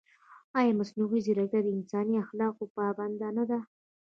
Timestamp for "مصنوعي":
0.79-1.19